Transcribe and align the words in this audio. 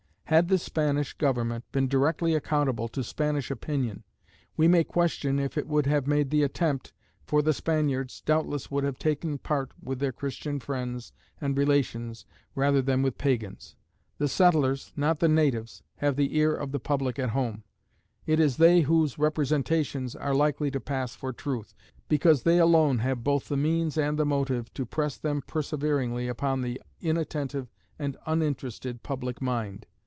Had 0.31 0.47
the 0.47 0.57
Spanish 0.57 1.11
government 1.11 1.65
been 1.73 1.89
directly 1.89 2.33
accountable 2.35 2.87
to 2.87 3.03
Spanish 3.03 3.51
opinion, 3.51 4.05
we 4.55 4.65
may 4.65 4.85
question 4.85 5.37
if 5.39 5.57
it 5.57 5.67
would 5.67 5.85
have 5.87 6.07
made 6.07 6.29
the 6.29 6.41
attempt, 6.41 6.93
for 7.27 7.41
the 7.41 7.51
Spaniards, 7.51 8.21
doubtless, 8.21 8.71
would 8.71 8.85
have 8.85 8.97
taken 8.97 9.37
part 9.39 9.73
with 9.83 9.99
their 9.99 10.13
Christian 10.13 10.57
friends 10.61 11.11
and 11.41 11.57
relations 11.57 12.25
rather 12.55 12.81
than 12.81 13.01
with 13.01 13.17
pagans. 13.17 13.75
The 14.19 14.29
settlers, 14.29 14.93
not 14.95 15.19
the 15.19 15.27
natives, 15.27 15.83
have 15.97 16.15
the 16.15 16.33
ear 16.37 16.55
of 16.55 16.71
the 16.71 16.79
public 16.79 17.19
at 17.19 17.31
home; 17.31 17.65
it 18.25 18.39
is 18.39 18.55
they 18.55 18.79
whose 18.83 19.19
representations 19.19 20.15
are 20.15 20.33
likely 20.33 20.71
to 20.71 20.79
pass 20.79 21.13
for 21.13 21.33
truth, 21.33 21.73
because 22.07 22.43
they 22.43 22.57
alone 22.57 22.99
have 22.99 23.21
both 23.21 23.49
the 23.49 23.57
means 23.57 23.97
and 23.97 24.17
the 24.17 24.25
motive 24.25 24.73
to 24.75 24.85
press 24.85 25.17
them 25.17 25.41
perseveringly 25.45 26.29
upon 26.29 26.61
the 26.61 26.81
inattentive 27.01 27.67
and 27.99 28.15
uninterested 28.25 29.03
public 29.03 29.41
mind. 29.41 29.87